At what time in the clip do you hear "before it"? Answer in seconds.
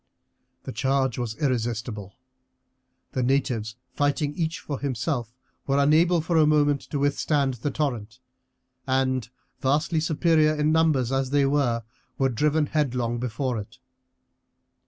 13.19-13.77